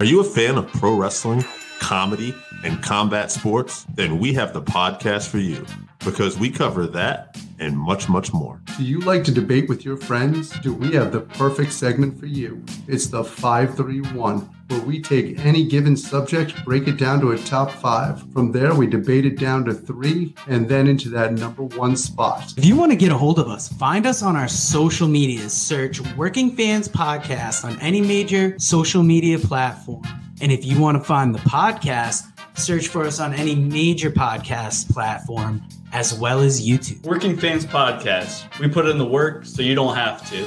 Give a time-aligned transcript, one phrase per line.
[0.00, 1.44] Are you a fan of pro wrestling,
[1.78, 3.84] comedy, and combat sports?
[3.92, 5.66] Then we have the podcast for you
[5.98, 8.60] because we cover that and much, much more.
[8.76, 10.50] Do you like to debate with your friends?
[10.60, 12.64] Do we have the perfect segment for you?
[12.88, 17.70] It's the 531, where we take any given subject, break it down to a top
[17.70, 18.24] five.
[18.32, 22.54] From there, we debate it down to three and then into that number one spot.
[22.56, 25.48] If you want to get a hold of us, find us on our social media.
[25.48, 30.02] Search Working Fans Podcast on any major social media platform.
[30.42, 34.90] And if you want to find the podcast, search for us on any major podcast
[34.90, 37.04] platform as well as YouTube.
[37.04, 38.58] Working Fans Podcast.
[38.58, 40.44] We put in the work so you don't have to.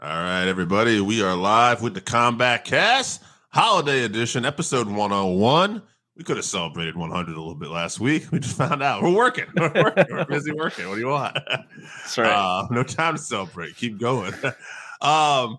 [0.00, 1.00] All right, everybody.
[1.00, 5.82] We are live with the Combat Cast Holiday Edition, episode 101.
[6.16, 8.30] We could have celebrated 100 a little bit last week.
[8.32, 9.46] We just found out we're working.
[9.56, 10.04] We're, working.
[10.10, 10.88] we're busy working.
[10.88, 11.38] What do you want?
[11.46, 12.30] That's right.
[12.30, 13.76] Uh, no time to celebrate.
[13.76, 14.32] Keep going.
[15.02, 15.58] um,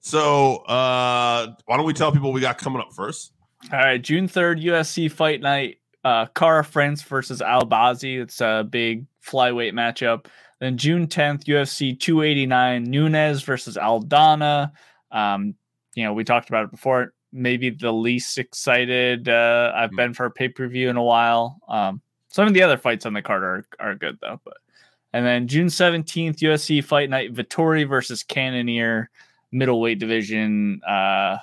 [0.00, 3.32] so, uh, why don't we tell people we got coming up first?
[3.70, 5.78] All right, June 3rd, UFC Fight Night.
[6.04, 8.20] Uh, Kara France versus Al Albazi.
[8.20, 10.26] It's a big flyweight matchup.
[10.58, 14.72] Then June 10th, UFC 289, Nunes versus Aldana.
[15.12, 15.54] Um,
[15.94, 17.14] you know, we talked about it before.
[17.32, 19.96] Maybe the least excited uh, I've Hmm.
[19.96, 21.60] been for a pay per view in a while.
[21.68, 24.40] Um, some of the other fights on the card are, are good though.
[24.44, 24.58] But
[25.12, 29.08] and then June 17th, UFC Fight Night, Vettori versus Cannonier,
[29.52, 30.80] middleweight division.
[30.86, 31.38] Uh,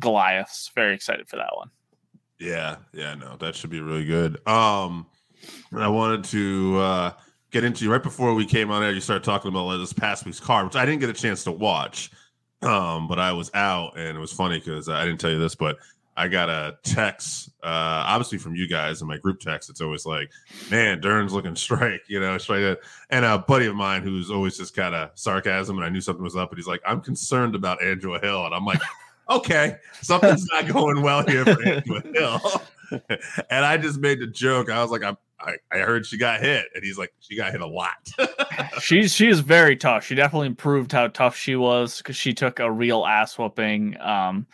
[0.00, 0.70] Goliaths.
[0.74, 1.70] Very excited for that one.
[2.38, 4.46] Yeah, yeah, no, that should be really good.
[4.46, 5.06] Um,
[5.70, 7.10] and I wanted to uh,
[7.50, 8.92] get into you right before we came on air.
[8.92, 11.52] You started talking about this past week's card, which I didn't get a chance to
[11.52, 12.10] watch,
[12.62, 15.54] um, but I was out, and it was funny because I didn't tell you this,
[15.54, 15.78] but
[16.16, 19.68] I got a text, uh, obviously from you guys in my group text.
[19.68, 20.30] It's always like,
[20.70, 22.78] "Man, Dern's looking strike," you know, straight.
[23.10, 26.22] And a buddy of mine who's always just kind of sarcasm, and I knew something
[26.22, 28.80] was up, and he's like, "I'm concerned about Andrew Hill," and I'm like
[29.28, 32.62] okay, something's not going well here for Angela Hill.
[33.50, 34.70] and I just made the joke.
[34.70, 37.52] I was like, I, I, I heard she got hit, and he's like, she got
[37.52, 38.08] hit a lot.
[38.80, 40.04] she's she is very tough.
[40.04, 44.00] She definitely proved how tough she was because she took a real ass whooping.
[44.00, 44.46] Um,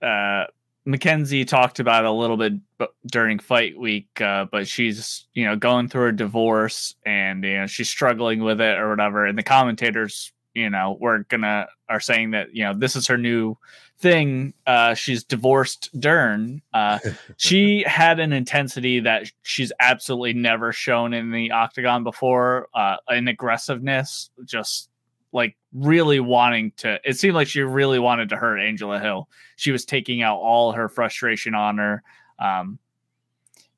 [0.00, 0.44] uh,
[0.84, 5.44] Mackenzie talked about it a little bit b- during fight week, uh, but she's you
[5.44, 9.26] know going through a divorce and you know she's struggling with it or whatever.
[9.26, 13.18] And the commentators, you know, we're gonna are saying that you know this is her
[13.18, 13.56] new
[13.98, 14.52] thing.
[14.66, 16.60] Uh, she's divorced Dern.
[16.74, 16.98] Uh,
[17.36, 22.68] she had an intensity that she's absolutely never shown in the octagon before.
[22.74, 24.90] Uh, an aggressiveness, just
[25.32, 27.00] like really wanting to.
[27.04, 29.28] It seemed like she really wanted to hurt Angela Hill.
[29.56, 32.02] She was taking out all her frustration on her.
[32.38, 32.78] Um,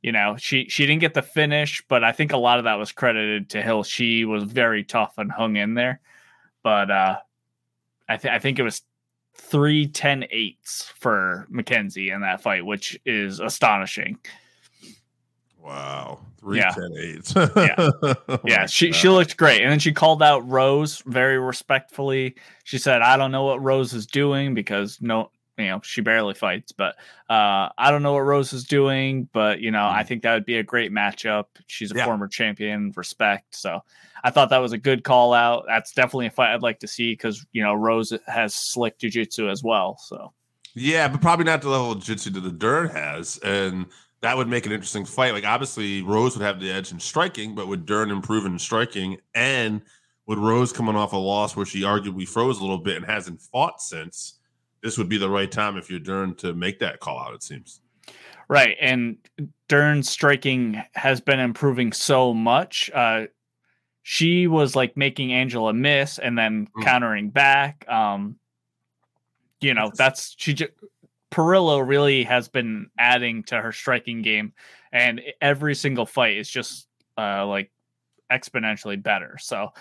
[0.03, 2.75] you know, she she didn't get the finish, but I think a lot of that
[2.75, 3.85] was credited to Hill.
[3.85, 6.01] She was very tough and hung in there.
[6.65, 7.19] But uh,
[8.09, 8.83] I think I think it was
[9.37, 14.19] three 10 eights for Mackenzie in that fight, which is astonishing.
[15.63, 16.71] wow, three Yeah.
[16.71, 17.35] ten eights.
[17.37, 17.91] Yeah.
[18.29, 22.35] Oh yeah, she she looked great, and then she called out Rose very respectfully.
[22.65, 26.35] She said, "I don't know what Rose is doing because no, you know, she barely
[26.35, 26.97] fights, but
[27.31, 30.45] uh, I don't know what Rose is doing, but you know, I think that would
[30.47, 31.45] be a great matchup.
[31.67, 32.05] She's a Yeah.
[32.05, 33.55] former champion, respect.
[33.57, 33.81] So
[34.23, 35.65] I thought that was a good call out.
[35.69, 39.49] That's definitely a fight I'd like to see because you know Rose has slick jiu-jitsu
[39.49, 39.99] as well.
[39.99, 40.33] So
[40.75, 43.87] Yeah, but probably not the level of jiu-jitsu that the Dern has, and
[44.23, 45.33] that would make an interesting fight.
[45.33, 49.19] Like obviously, Rose would have the edge in striking, but would Dern improve in striking,
[49.35, 49.83] and
[50.27, 53.41] would Rose coming off a loss where she arguably froze a little bit and hasn't
[53.43, 54.39] fought since,
[54.85, 57.35] this would be the right time if you're Dern to make that call out.
[57.35, 57.81] It seems.
[58.49, 58.77] Right.
[58.79, 59.17] And
[59.69, 62.91] Dern's striking has been improving so much.
[62.95, 63.27] Uh,
[64.03, 66.85] she was like making Angela miss and then Mm.
[66.85, 67.89] countering back.
[67.89, 68.39] Um,
[69.63, 70.73] you know, that's she just
[71.31, 74.53] Parillo really has been adding to her striking game,
[74.93, 77.73] and every single fight is just uh, like
[78.31, 79.39] exponentially better.
[79.41, 79.73] So,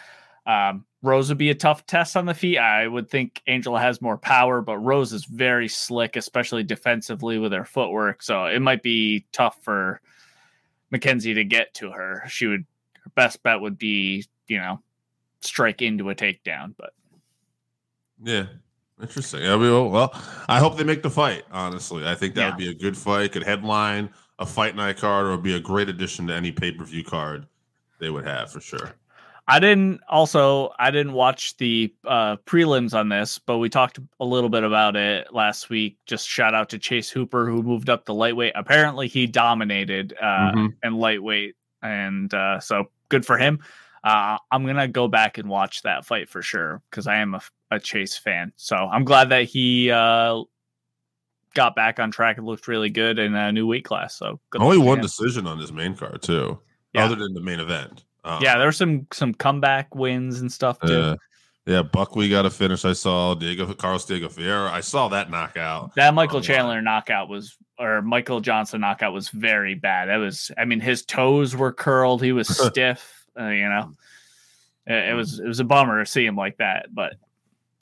[0.45, 2.57] um, Rose would be a tough test on the feet.
[2.57, 7.51] I would think Angela has more power, but Rose is very slick, especially defensively with
[7.51, 8.23] her footwork.
[8.23, 9.99] So it might be tough for
[10.91, 12.23] Mackenzie to get to her.
[12.27, 12.65] She would
[13.03, 14.79] her best bet would be, you know,
[15.41, 16.73] strike into a takedown.
[16.77, 16.93] But
[18.21, 18.45] Yeah.
[19.01, 19.45] Interesting.
[19.45, 20.13] I mean, well,
[20.47, 21.43] I hope they make the fight.
[21.51, 22.49] Honestly, I think that Yeah.
[22.51, 23.31] would be a good fight.
[23.33, 24.09] Could headline
[24.39, 27.47] a fight night card, or be a great addition to any pay per view card
[27.99, 28.95] they would have for sure.
[29.47, 34.25] I didn't also I didn't watch the uh, prelims on this, but we talked a
[34.25, 35.97] little bit about it last week.
[36.05, 38.53] Just shout out to Chase Hooper who moved up to lightweight.
[38.55, 40.73] Apparently, he dominated uh, Mhm.
[40.83, 43.59] in lightweight, and uh, so good for him.
[44.03, 47.41] Uh, I'm gonna go back and watch that fight for sure because I am a,
[47.71, 48.53] a Chase fan.
[48.55, 50.41] So I'm glad that he uh,
[51.53, 54.15] got back on track and looked really good in a new weight class.
[54.15, 55.03] So only one him.
[55.03, 56.59] decision on this main card too,
[56.93, 57.03] yeah.
[57.05, 58.05] other than the main event.
[58.23, 60.93] Um, yeah, there were some some comeback wins and stuff too.
[60.93, 61.15] Yeah.
[61.65, 62.83] Yeah, Buckley got a finish.
[62.83, 64.69] I saw Diego Carlos Diego Ferreira.
[64.69, 65.95] I saw that knockout.
[65.95, 70.09] That Michael um, Chandler knockout was, or Michael Johnson knockout was very bad.
[70.09, 72.21] That was, I mean, his toes were curled.
[72.21, 73.25] He was stiff.
[73.39, 73.93] Uh, you know,
[74.85, 77.15] it, it, was it was a bummer to see him like that, but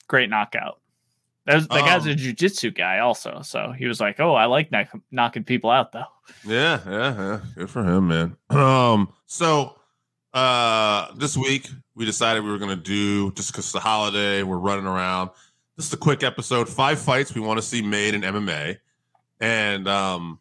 [0.06, 0.78] great knockout.
[1.46, 4.34] That, was, that um, guy's a um, jujitsu guy also, so he was like, "Oh,
[4.34, 6.04] I like knock, knocking people out, though."
[6.46, 7.40] Yeah, yeah, yeah.
[7.56, 8.36] Good for him, man.
[8.50, 9.76] Um, so
[10.34, 14.42] uh, this week we decided we were going to do just because it's the holiday,
[14.42, 15.30] we're running around.
[15.76, 16.68] This is a quick episode.
[16.68, 18.78] Five fights we want to see made in MMA,
[19.40, 20.38] and um,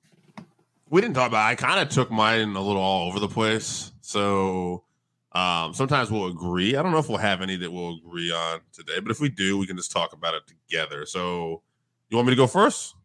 [0.90, 1.46] we didn't talk about.
[1.46, 3.92] I kind of took mine a little all over the place.
[4.02, 4.84] So
[5.32, 6.76] um, sometimes we'll agree.
[6.76, 9.30] I don't know if we'll have any that we'll agree on today, but if we
[9.30, 11.06] do, we can just talk about it together.
[11.06, 11.62] So
[12.10, 12.96] you want me to go first?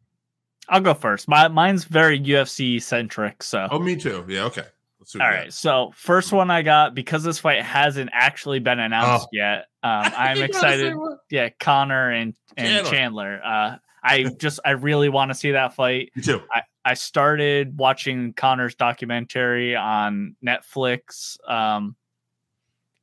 [0.69, 1.29] I'll go first.
[1.29, 3.45] My mine's very UFC centric.
[3.45, 4.25] So oh, me too.
[4.29, 4.45] Yeah.
[4.45, 4.65] Okay.
[5.15, 5.53] All right.
[5.53, 9.31] So first one I got because this fight hasn't actually been announced oh.
[9.33, 9.67] yet.
[9.83, 10.95] Um, I'm excited.
[11.31, 12.91] Yeah, Conor and and Chandler.
[12.91, 13.41] Chandler.
[13.45, 16.11] Uh, I just I really want to see that fight.
[16.17, 16.43] Me too.
[16.53, 21.39] I, I started watching Conor's documentary on Netflix.
[21.49, 21.97] Um,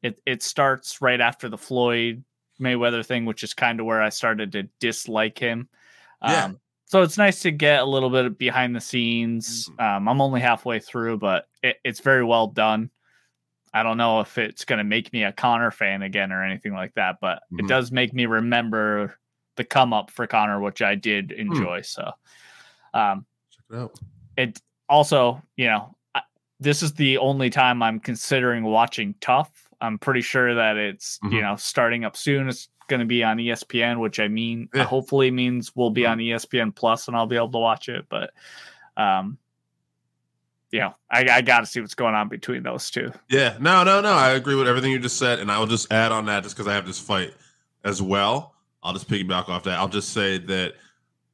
[0.02, 2.24] it it starts right after the Floyd
[2.60, 5.70] Mayweather thing, which is kind of where I started to dislike him.
[6.22, 6.52] Um, yeah
[6.94, 9.68] so it's nice to get a little bit behind the scenes.
[9.68, 9.84] Mm-hmm.
[9.84, 12.92] Um, I'm only halfway through, but it, it's very well done.
[13.74, 16.72] I don't know if it's going to make me a Conor fan again or anything
[16.74, 17.62] like that, but mm-hmm.
[17.62, 19.18] it does make me remember
[19.56, 21.42] the come up for Conor, which I did hmm.
[21.42, 21.80] enjoy.
[21.80, 21.86] Mm.
[21.88, 22.12] So,
[22.94, 24.00] um, check it out.
[24.38, 26.22] It also, you know, I,
[26.60, 29.68] this is the only time I'm considering watching Tough.
[29.82, 31.34] I'm pretty sure that it's mm-hmm.
[31.34, 32.50] you know starting up soon.
[32.50, 34.84] It's going to be on ESPN, which I mean, yeah.
[34.84, 38.06] hopefully means we'll be on ESPN Plus and I'll be able to watch it.
[38.08, 38.32] But,
[38.96, 39.40] um,
[40.70, 43.12] you know, I, I got to see what's going on between those two.
[43.30, 44.14] Yeah, no, no, no.
[44.14, 46.56] I agree with everything you just said, and I will just add on that just
[46.56, 47.34] because I have this fight
[47.84, 48.54] as well.
[48.84, 49.80] I'll just piggyback off that.
[49.80, 50.74] I'll just say that,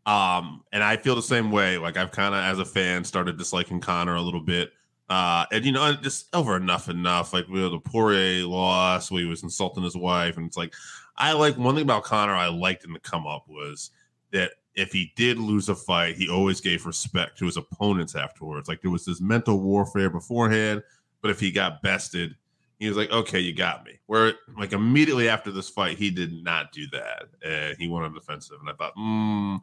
[0.06, 1.78] um, and I feel the same way.
[1.78, 4.72] Like I've kind of, as a fan, started disliking Conor a little bit.
[5.10, 7.34] Uh, and you know, just over enough, enough.
[7.34, 10.74] Like we had the Poirier loss, where he was insulting his wife, and it's like
[11.20, 13.92] I like one thing about Conor I liked in the come up was
[14.32, 18.70] that if he did lose a fight, he always gave respect to his opponents afterwards.
[18.70, 20.82] Like there was this mental warfare beforehand,
[21.22, 22.36] but if he got bested,
[22.80, 26.44] he was like, "Okay, you got me." Where like immediately after this fight, he did
[26.44, 28.58] not do that, and he went on defensive.
[28.62, 29.58] And I thought, hmm,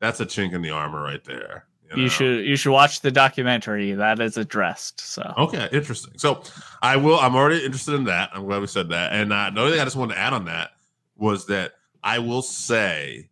[0.00, 1.66] that's a chink in the armor right there.
[1.90, 2.02] You, know?
[2.04, 5.00] you, should you should watch the documentary that is addressed.
[5.00, 6.14] So okay, interesting.
[6.16, 6.42] So
[6.80, 7.18] I will.
[7.18, 8.30] I'm already interested in that.
[8.32, 9.12] I'm glad we said that.
[9.12, 10.70] And uh, the only thing I just wanted to add on that
[11.22, 13.30] was that I will say,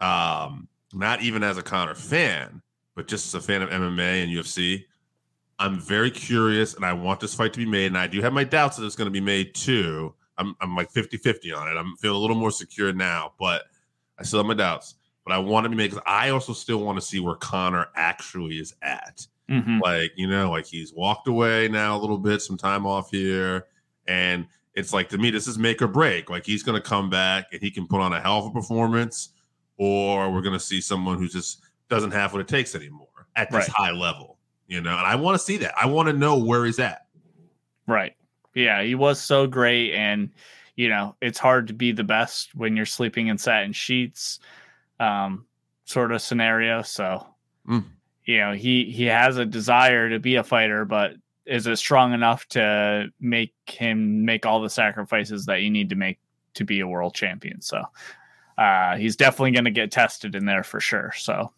[0.00, 2.62] um, not even as a Conor fan,
[2.94, 4.84] but just as a fan of MMA and UFC,
[5.58, 7.86] I'm very curious and I want this fight to be made.
[7.86, 10.14] And I do have my doubts that it's going to be made too.
[10.38, 11.78] I'm, I'm like 50 50 on it.
[11.78, 13.64] I'm feeling a little more secure now, but
[14.18, 14.94] I still have my doubts.
[15.24, 17.88] But I want to be made because I also still want to see where Conor
[17.96, 19.26] actually is at.
[19.50, 19.80] Mm-hmm.
[19.80, 23.66] Like, you know, like he's walked away now a little bit, some time off here.
[24.06, 24.46] And
[24.76, 26.30] it's like to me, this is make or break.
[26.30, 28.50] Like he's going to come back and he can put on a hell of a
[28.50, 29.30] performance,
[29.78, 33.50] or we're going to see someone who just doesn't have what it takes anymore at
[33.50, 33.70] this right.
[33.70, 34.36] high level.
[34.68, 35.74] You know, and I want to see that.
[35.80, 37.06] I want to know where he's at.
[37.86, 38.14] Right.
[38.54, 40.30] Yeah, he was so great, and
[40.76, 44.40] you know, it's hard to be the best when you're sleeping in satin sheets,
[45.00, 45.46] um,
[45.84, 46.82] sort of scenario.
[46.82, 47.26] So,
[47.68, 47.84] mm.
[48.24, 51.14] you know, he he has a desire to be a fighter, but
[51.46, 55.96] is it strong enough to make him make all the sacrifices that you need to
[55.96, 56.18] make
[56.54, 57.60] to be a world champion.
[57.60, 57.82] So
[58.58, 61.12] uh, he's definitely going to get tested in there for sure.
[61.16, 61.52] So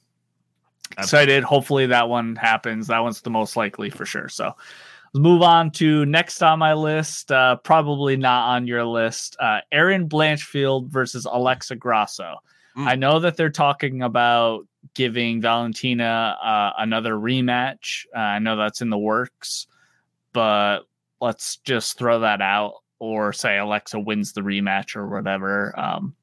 [0.96, 1.44] excited.
[1.44, 2.88] Hopefully that one happens.
[2.88, 4.28] That one's the most likely for sure.
[4.28, 7.32] So let's move on to next on my list.
[7.32, 9.36] Uh, probably not on your list.
[9.40, 12.36] Uh, Erin Blanchfield versus Alexa Grasso.
[12.76, 12.86] Mm.
[12.86, 18.06] I know that they're talking about giving Valentina uh, another rematch.
[18.14, 19.66] Uh, I know that's in the works
[20.32, 20.80] but
[21.20, 25.78] let's just throw that out or say Alexa wins the rematch or whatever.
[25.78, 26.14] Um,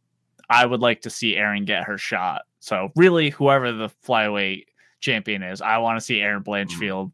[0.50, 2.44] I would like to see Erin get her shot.
[2.60, 4.66] So really, whoever the flyweight
[5.00, 6.52] champion is, I want to see Erin mm-hmm.
[6.52, 7.12] Blanchfield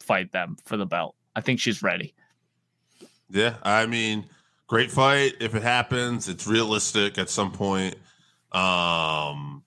[0.00, 1.14] fight them for the belt.
[1.34, 2.14] I think she's ready.
[3.28, 4.26] Yeah, I mean,
[4.66, 5.34] great fight.
[5.40, 7.96] If it happens, it's realistic at some point.
[8.52, 9.62] Um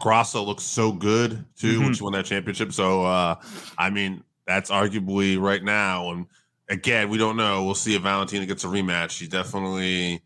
[0.00, 1.84] Grasso looks so good too mm-hmm.
[1.84, 2.72] when she won that championship.
[2.72, 3.34] So uh
[3.76, 6.10] I mean, that's arguably right now.
[6.10, 6.26] And
[6.68, 7.64] again, we don't know.
[7.64, 9.10] We'll see if Valentina gets a rematch.
[9.10, 10.22] She definitely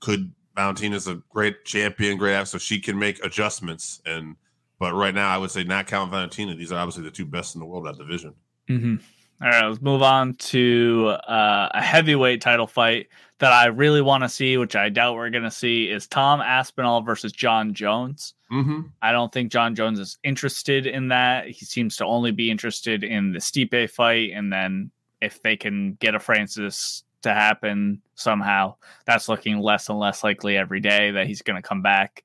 [0.00, 0.32] could.
[0.56, 4.00] Valentina's a great champion, great athlete, so she can make adjustments.
[4.04, 4.36] And
[4.78, 6.54] but right now, I would say not count Valentina.
[6.54, 8.34] These are obviously the two best in the world at division.
[8.68, 8.96] Mm-hmm.
[9.40, 13.06] All right, let's move on to uh, a heavyweight title fight
[13.38, 16.40] that I really want to see, which I doubt we're going to see, is Tom
[16.40, 18.34] Aspinall versus Jon Jones.
[18.52, 18.80] Mm-hmm.
[19.02, 21.48] I don't think Jon Jones is interested in that.
[21.48, 24.90] He seems to only be interested in the Stipe fight, and then
[25.20, 30.56] if they can get a Francis to happen somehow, that's looking less and less likely
[30.56, 32.24] every day that he's going to come back.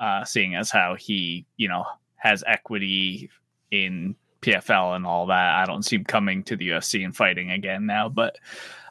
[0.00, 3.30] Uh, seeing as how he, you know, has equity
[3.70, 5.54] in PFL and all that.
[5.54, 8.08] I don't see him coming to the UFC and fighting again now.
[8.08, 8.38] But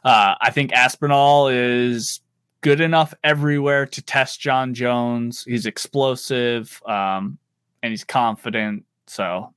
[0.02, 2.20] uh, I think Aspinall is
[2.64, 5.44] good enough everywhere to test Jon Jones.
[5.44, 7.36] He's explosive um,
[7.82, 8.86] and he's confident.
[9.06, 9.52] So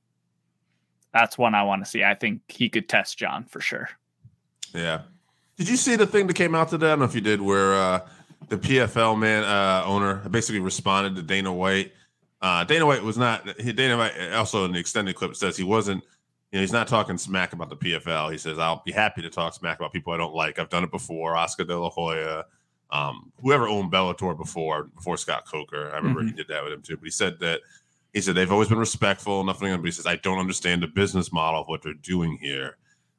[1.14, 2.04] that's one I want to see.
[2.04, 3.88] I think he could test Jon for sure.
[4.74, 5.00] Yeah.
[5.56, 6.88] Did you see the thing that came out today?
[6.88, 8.06] I don't know if you did, where uh,
[8.50, 11.92] the PFL man uh, owner basically responded to Dana White.
[12.42, 13.58] Uh, Dana White was not.
[13.58, 16.04] He, Dana White also in the extended clip says he wasn't.
[16.52, 18.30] You know, he's not talking smack about the PFL.
[18.30, 20.58] He says, "I'll be happy to talk smack about people I don't like.
[20.58, 21.36] I've done it before.
[21.36, 22.44] Oscar De La Hoya,
[22.90, 25.90] um, whoever owned Bellator before, before Scott Coker.
[25.92, 26.30] I remember mm-hmm.
[26.30, 26.96] he did that with him too.
[26.96, 27.60] But he said that
[28.12, 29.74] he said they've always been respectful, nothing.
[29.76, 32.76] But he says I don't understand the business model of what they're doing here,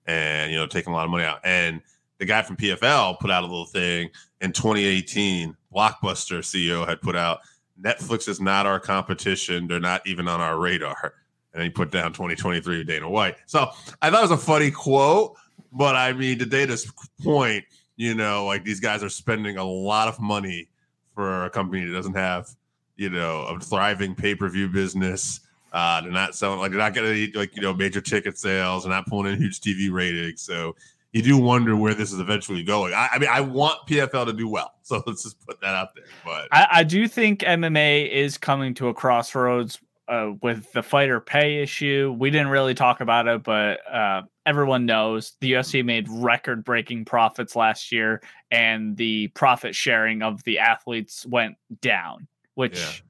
[0.08, 1.40] and you know, taking a lot of money out.
[1.44, 1.82] And
[2.18, 4.10] the guy from PFL put out a little thing
[4.42, 5.56] in 2018.
[5.74, 7.40] Blockbuster CEO had put out
[7.82, 9.68] Netflix is not our competition.
[9.68, 11.14] They're not even on our radar.
[11.54, 13.38] And he put down 2023 Dana White.
[13.46, 13.70] So
[14.02, 15.36] I thought it was a funny quote,
[15.72, 16.92] but I mean, to Dana's
[17.24, 17.66] point,
[18.00, 20.70] you know, like these guys are spending a lot of money
[21.13, 22.48] for a company that doesn't have,
[22.96, 25.41] you know, a thriving pay per view business.
[25.74, 28.84] Uh, they're not selling like they're not getting like you know major ticket sales.
[28.84, 30.41] They're not pulling in huge TV ratings.
[30.41, 30.77] So
[31.12, 32.94] you do wonder where this is eventually going.
[32.94, 35.94] I, I, mean, I want PFL to do well, so let's just put that out
[35.94, 36.06] there.
[36.24, 39.77] But I, I do think MMA is coming to a crossroads
[40.10, 42.16] uh, with the fighter pay issue.
[42.18, 47.56] We didn't really talk about it, but uh, everyone knows the UFC made record-breaking profits
[47.56, 52.80] last year, and the profit sharing of the athletes went down, which.
[52.80, 53.06] Yeah.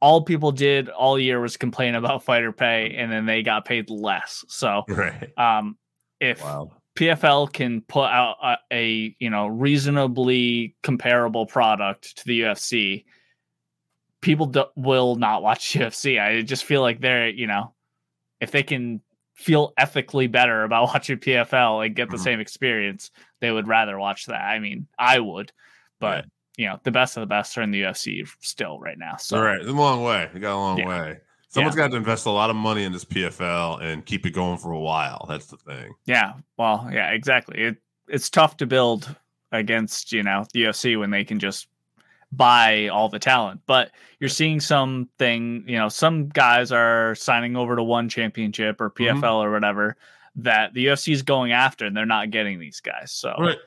[0.00, 3.90] All people did all year was complain about fighter pay, and then they got paid
[3.90, 4.44] less.
[4.46, 5.36] So, right.
[5.36, 5.76] um,
[6.20, 12.40] if wow PFL can put out a, a, you know reasonably comparable product to the
[12.40, 13.04] UFC,
[14.20, 16.20] people do, will not watch UFC.
[16.20, 17.74] I just feel like they're you know
[18.40, 19.00] if they can
[19.34, 22.24] feel ethically better about watching PFL and get the mm-hmm.
[22.24, 23.10] same experience,
[23.40, 24.42] they would rather watch that.
[24.42, 25.52] I mean, I would,
[26.00, 26.24] but
[26.56, 26.64] yeah.
[26.64, 29.16] you know, the best of the best are in the UFC still right now.
[29.16, 30.28] So all right, it's a long way.
[30.34, 30.88] We got a long yeah.
[30.88, 31.18] way.
[31.50, 31.84] Someone's yeah.
[31.84, 34.72] got to invest a lot of money in this PFL and keep it going for
[34.72, 35.24] a while.
[35.28, 35.94] That's the thing.
[36.04, 36.34] Yeah.
[36.58, 37.58] Well, yeah, exactly.
[37.58, 39.14] It it's tough to build
[39.52, 41.68] against, you know, the UFC when they can just
[42.32, 43.60] buy all the talent.
[43.66, 48.90] But you're seeing something, you know, some guys are signing over to one championship or
[48.90, 49.24] PFL mm-hmm.
[49.24, 49.96] or whatever
[50.36, 53.10] that the UFC is going after and they're not getting these guys.
[53.12, 53.58] So right.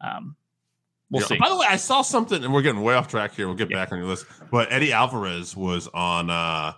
[0.00, 0.36] um
[1.08, 1.28] We'll yeah.
[1.28, 1.38] see.
[1.38, 3.46] By the way, I saw something, and we're getting way off track here.
[3.46, 3.76] We'll get yeah.
[3.76, 4.26] back on your list.
[4.50, 6.72] But Eddie Alvarez was on uh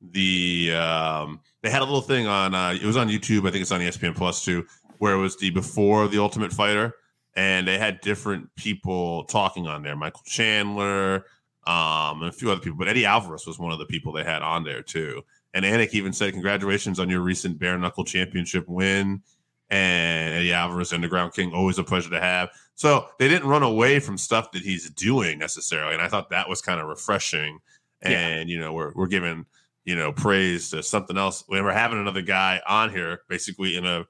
[0.00, 3.46] the um, they had a little thing on uh, it was on YouTube.
[3.46, 4.66] I think it's on ESPN Plus too,
[4.98, 6.94] where it was the before the Ultimate Fighter,
[7.36, 9.94] and they had different people talking on there.
[9.94, 11.26] Michael Chandler,
[11.66, 14.24] um, and a few other people, but Eddie Alvarez was one of the people they
[14.24, 15.22] had on there too.
[15.54, 19.22] And Anik even said, "Congratulations on your recent bare knuckle championship win."
[19.68, 22.50] And Eddie Alvarez, Underground King, always a pleasure to have.
[22.74, 26.48] So they didn't run away from stuff that he's doing necessarily, and I thought that
[26.48, 27.58] was kind of refreshing.
[28.02, 28.54] And yeah.
[28.54, 29.46] you know, we're we're giving
[29.86, 31.44] you know, praise to something else.
[31.48, 34.04] We are having another guy on here, basically in a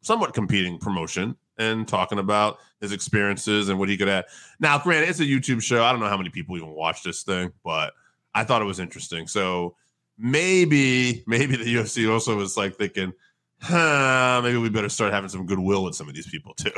[0.00, 4.24] somewhat competing promotion and talking about his experiences and what he could add.
[4.60, 5.82] Now, granted, it's a YouTube show.
[5.82, 7.92] I don't know how many people even watch this thing, but
[8.34, 9.26] I thought it was interesting.
[9.26, 9.76] So
[10.18, 13.12] maybe, maybe the UFC also was like thinking,
[13.60, 16.70] huh, maybe we better start having some goodwill with some of these people too.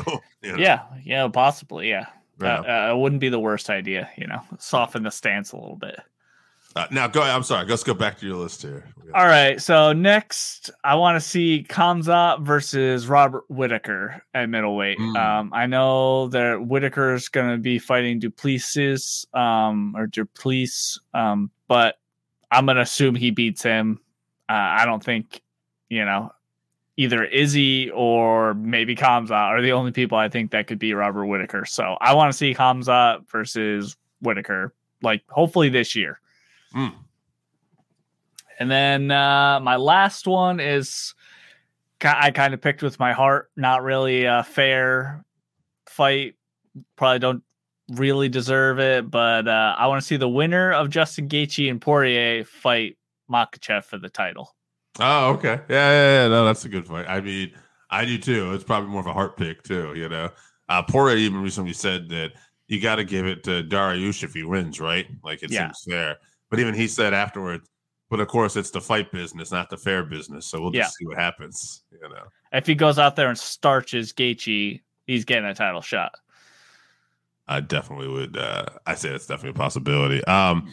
[0.42, 0.58] you know?
[0.58, 2.06] Yeah, yeah, possibly, yeah.
[2.40, 2.60] yeah.
[2.60, 5.76] Uh, uh, it wouldn't be the worst idea, you know, soften the stance a little
[5.76, 5.98] bit.
[6.76, 7.22] Uh, now go.
[7.22, 7.66] I'm sorry.
[7.66, 8.88] Let's go back to your list here.
[9.14, 9.60] All right.
[9.60, 14.98] So next, I want to see Khamzat versus Robert Whitaker at middleweight.
[14.98, 15.16] Mm.
[15.16, 21.00] Um, I know that Whitaker is going to be fighting Du Plessis, um, or Duplessis,
[21.14, 21.96] um, but
[22.50, 24.00] I'm going to assume he beats him.
[24.48, 25.40] Uh, I don't think,
[25.88, 26.30] you know,
[26.96, 31.26] either Izzy or maybe Khamzat are the only people I think that could be Robert
[31.26, 31.64] Whitaker.
[31.64, 36.20] So I want to see Khamzat versus Whitaker, like hopefully this year.
[36.74, 36.94] Mm.
[38.60, 41.14] And then uh, my last one is
[42.02, 43.50] I kind of picked with my heart.
[43.56, 45.24] Not really a fair
[45.88, 46.34] fight.
[46.96, 47.42] Probably don't
[47.90, 51.80] really deserve it, but uh, I want to see the winner of Justin Gaethje and
[51.80, 52.98] Poirier fight
[53.30, 54.54] Makhachev for the title.
[55.00, 55.60] Oh, okay.
[55.68, 56.28] Yeah, yeah, yeah.
[56.28, 57.06] No, that's a good fight.
[57.08, 57.52] I mean,
[57.90, 58.52] I do too.
[58.52, 59.94] It's probably more of a heart pick too.
[59.94, 60.30] You know,
[60.68, 62.32] uh, Poirier even recently said that
[62.66, 65.06] you got to give it to Dariush if he wins, right?
[65.22, 65.66] Like it Yeah.
[65.68, 66.16] seems fair.
[66.50, 67.68] But even he said afterwards,
[68.10, 70.46] but of course it's the fight business, not the fair business.
[70.46, 70.82] So we'll Yeah.
[70.82, 71.82] just see what happens.
[71.92, 72.24] You know.
[72.52, 76.12] If he goes out there and starches Gaethje, he's getting a title shot.
[77.46, 78.36] I definitely would.
[78.36, 80.22] Uh, I say it's definitely a possibility.
[80.24, 80.72] Um,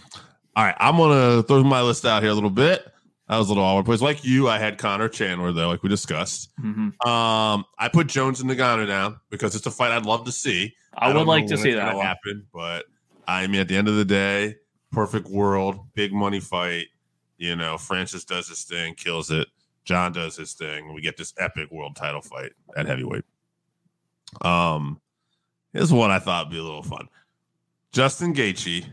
[0.56, 2.92] all right, I'm gonna throw my list out here a little bit.
[3.28, 4.02] I was a little all over the place.
[4.02, 6.52] Like you, I had Conor Chandler though, like we discussed.
[6.62, 6.94] Mhm.
[7.08, 10.76] Um, I put Jones and Ngannou down because it's a fight I'd love to see.
[10.94, 12.86] I, would like to see that happen, but
[13.28, 14.56] I mean, at the end of the day,
[14.96, 16.88] perfect world, big money fight.
[17.38, 19.48] You know, Francis does his thing, kills it.
[19.84, 20.94] Jon does his thing.
[20.94, 23.26] We get this epic world title fight at heavyweight.
[24.42, 25.00] Um,
[25.74, 27.08] here's one I thought would be a little fun:
[27.92, 28.86] Justin Gaethje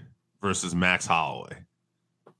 [0.42, 1.56] versus Max Holloway.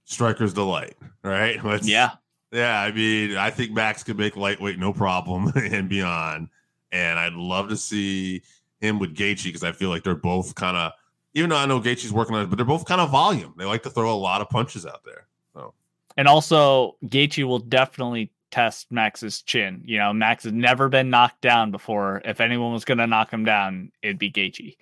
[0.05, 1.65] Striker's delight, right?
[1.65, 2.11] Let's, Yeah.
[2.51, 6.49] yeah, I mean, I think Max could make lightweight no problem and beyond.
[6.91, 8.43] And I'd love to see
[8.81, 10.93] him with Gaethje because I feel like they're both kind of,
[11.35, 13.55] even though I know Gaethje's working on it, but they're both kind of volume.
[13.57, 15.27] They like to throw a lot of punches out there.
[15.55, 15.75] So
[16.17, 19.83] And also, Gaethje will definitely test Max's chin.
[19.87, 22.21] You know, Max has never been knocked down before.
[22.25, 24.77] If anyone was going to knock him down, it'd be Gaethje.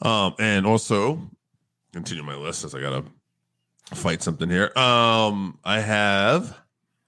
[0.00, 1.20] Um, and also
[1.92, 3.04] continue my list as I gotta
[3.94, 4.70] fight something here.
[4.76, 6.56] Um, I have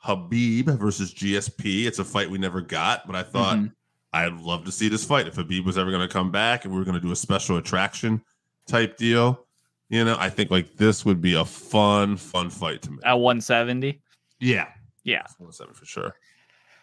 [0.05, 1.87] Khabib versus GSP.
[1.87, 3.73] It's a fight we never got, but I thought Mhm.
[4.13, 6.79] I'd love to see this fight if Khabib was ever gonna come back and we
[6.79, 8.23] were gonna do a special attraction
[8.67, 9.47] type deal.
[9.89, 12.99] You know, I think like this would be a fun, fun fight to me.
[13.05, 14.01] At 170.
[14.39, 14.69] Yeah,
[15.05, 15.23] Yeah.
[15.39, 16.15] 170 for sure.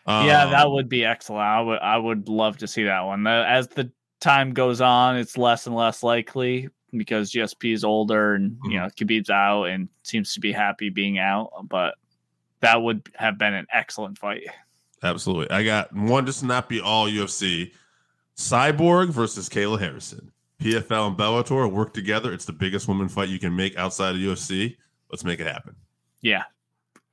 [0.08, 1.42] yeah, that Um, would be excellent.
[1.44, 3.26] I would I would love to see that one.
[3.28, 8.52] As the time goes on, it's less and less likely because GSP is older and
[8.54, 8.72] Mm-hmm.
[8.72, 11.52] you know Khabib's out and seems to be happy being out.
[11.68, 11.96] But
[12.62, 14.48] that would have been an excellent fight.
[15.04, 15.50] Absolutely.
[15.52, 17.72] I got one just to not be all UFC.
[18.36, 20.32] Cyborg versus Kayla Harrison.
[20.62, 22.34] PFL and Bellator work together.
[22.34, 24.76] It's the biggest woman fight you can make outside of UFC.
[25.12, 25.76] Let's make it happen.
[26.22, 26.44] Yeah,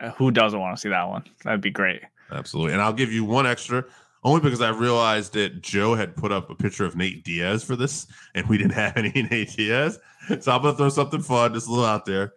[0.01, 1.25] Uh, who doesn't want to see that one?
[1.45, 2.03] That'd be great.
[2.33, 2.73] Absolutely.
[2.73, 3.85] And I'll give you one extra
[4.25, 7.77] only because I realized that Joe had put up a picture of Nate Diaz for
[7.77, 9.99] this and we didn't have any Nate Diaz.
[10.41, 12.33] So I'm going to throw something fun, just a little out there.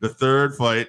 [0.00, 0.88] The third fight,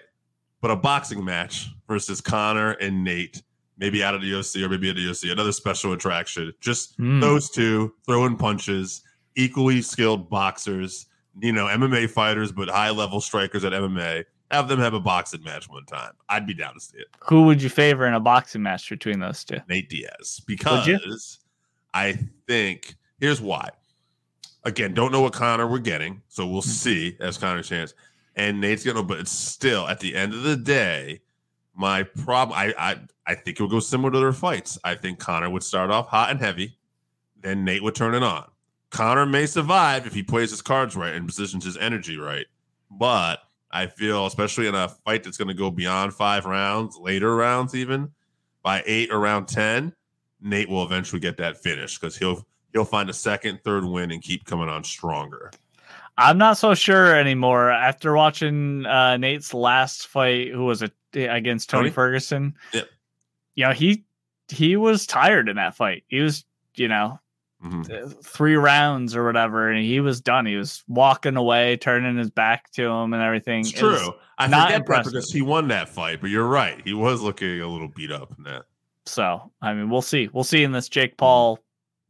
[0.61, 3.41] but a boxing match versus Conor and Nate,
[3.83, 6.53] maybe out of the UFC or maybe at the UFC, another special attraction.
[6.61, 7.19] Just Hmm.
[7.19, 9.01] those two throwing punches,
[9.35, 11.07] equally skilled boxers,
[11.41, 14.23] you know, MMA fighters, but high level strikers at MMA.
[14.51, 16.11] Have them have a boxing match one time.
[16.29, 17.07] I'd be down to see it.
[17.27, 19.57] Who would you favor in a boxing match between those two?
[19.67, 21.39] Nate Diaz because?
[21.93, 22.17] I
[22.47, 23.69] think here's why.
[24.63, 26.69] Again, don't know what Conor we're getting, so we'll Hmm.
[26.69, 27.93] see as Conor's chance.
[28.37, 31.19] And Nate's gonna, but it's still at the end of the day,
[31.75, 32.57] my problem.
[32.57, 34.77] I I I think it would go similar to their fights.
[34.83, 36.77] I think Conor would start off hot and heavy,
[37.41, 38.49] then Nate would turn it on.
[38.89, 42.45] Conor may survive if he plays his cards right and positions his energy right,
[42.91, 43.39] but
[43.71, 47.73] I feel, especially in a fight that's going to go beyond five rounds, later rounds,
[47.73, 48.11] even
[48.61, 49.93] by eight or round ten,
[50.41, 54.21] Nate will eventually get that finish because he'll he'll find a second, third win and
[54.21, 55.51] keep coming on stronger.
[56.17, 57.71] I'm not so sure anymore.
[57.71, 61.91] After watching uh, Nate's last fight, who was it against Tony, Tony?
[61.91, 62.55] Ferguson?
[62.73, 62.87] Yep.
[63.55, 64.03] You know he
[64.49, 66.03] he was tired in that fight.
[66.07, 66.45] He was
[66.75, 67.19] you know
[67.63, 68.23] Mhm.
[68.25, 70.45] three rounds or whatever, and he was done.
[70.45, 73.61] He was walking away, turning his back to him, and everything.
[73.61, 74.13] It's It true.
[74.37, 75.13] I not forget that impressive.
[75.13, 76.81] because he won that fight, but you're right.
[76.83, 78.63] He was looking a little beat up in that.
[79.05, 80.27] So I mean, we'll see.
[80.33, 81.59] We'll see in this Jake Paul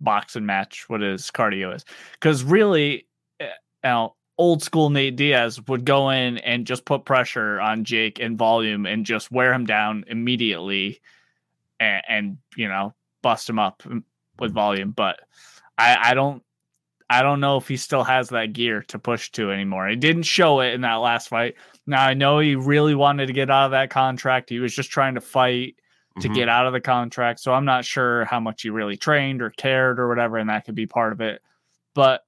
[0.01, 3.05] boxing match what his cardio is, because really,
[3.39, 3.45] eh,
[3.83, 8.19] you know, old school Nate Diaz would go in and just put pressure on Jake
[8.19, 11.01] in volume and just wear him down immediately,
[11.79, 13.83] and, and you know bust him up
[14.39, 14.91] with volume.
[14.91, 15.19] But
[15.77, 16.43] I, I don't.
[17.09, 19.87] I don't know if he still has that gear to push to anymore.
[19.87, 21.55] He didn't show it in that last fight.
[21.85, 24.49] Now I know he really wanted to get out of that contract.
[24.49, 25.75] He was just trying to fight
[26.21, 26.33] to Mhm.
[26.33, 27.39] get out of the contract.
[27.39, 30.65] So I'm not sure how much he really trained or cared or whatever, and that
[30.65, 31.41] could be part of it.
[31.93, 32.23] But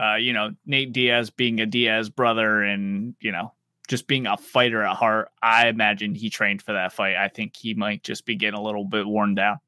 [0.00, 3.52] uh, you know, Nate Diaz being a Diaz brother and you know,
[3.88, 7.16] just being a fighter at heart, I imagine he trained for that fight.
[7.16, 9.58] I think he might just be getting a little bit worn down.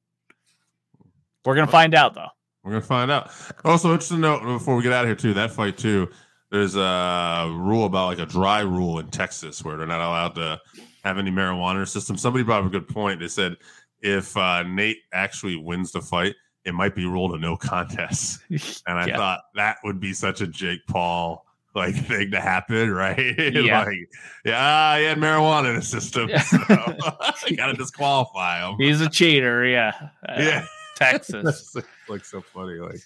[1.45, 2.29] We're gonna find out though.
[2.63, 3.31] We're gonna find out.
[3.65, 5.35] Also, interesting note before we get out of here too.
[5.35, 6.11] That fight too.
[6.51, 10.61] There's a rule about like a dry rule in Texas where they're not allowed to
[11.05, 12.17] have any marijuana system.
[12.17, 13.21] Somebody brought up a good point.
[13.21, 13.57] They said
[14.01, 18.41] if uh, Nate actually wins the fight, it might be ruled a no contest.
[18.87, 19.17] And I Yeah.
[19.17, 21.45] thought that would be such a Jake Paul
[21.75, 23.35] like thing to happen, right?
[23.39, 23.85] Yeah.
[23.85, 23.97] like,
[24.45, 26.29] yeah, he had marijuana in his system.
[26.39, 28.77] So I gotta disqualify him.
[28.79, 29.65] He's a cheater.
[29.67, 29.93] Yeah.
[30.29, 30.65] Uh, yeah.
[30.97, 31.77] Texas.
[32.09, 32.79] Like so funny.
[32.81, 33.01] Like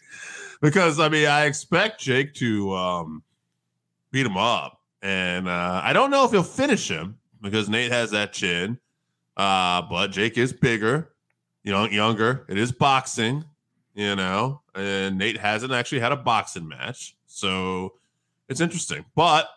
[0.63, 3.23] because I mean I expect Jake to um
[4.13, 4.79] beat him up.
[5.03, 8.79] And uh I don't know if he'll finish him because Nate has that chin.
[9.37, 11.12] Uh, but Jake is bigger,
[11.63, 12.45] you know, younger.
[12.49, 13.45] It is boxing,
[13.95, 17.17] you know, and Nate hasn't actually had a boxing match.
[17.27, 17.95] So
[18.49, 19.05] it's interesting.
[19.15, 19.49] But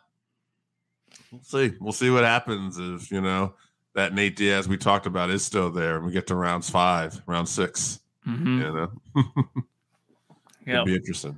[1.31, 1.73] we'll see.
[1.79, 3.55] We'll see what happens if, you know,
[3.93, 7.21] that Nate Diaz we talked about is still there and we get to rounds five,
[7.27, 8.57] round 6 Mhm.
[8.57, 8.91] You know,
[10.65, 11.37] it'll be interesting.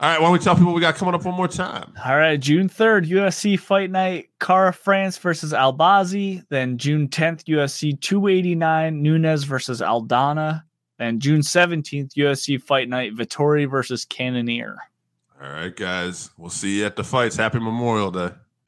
[0.00, 1.92] All right, why don't we tell people we got coming up one more time?
[2.06, 6.44] All right, June 3rd, UFC Fight Night, Kara France versus Albazi.
[6.50, 10.62] Then June 10th, UFC 289, Nunes versus Aldana.
[11.00, 14.76] Then June 17th, UFC Fight Night, Vettori versus Cannonier.
[15.42, 16.30] All right, guys.
[16.36, 17.34] We'll see you at the fights.
[17.34, 18.30] Happy Memorial Day.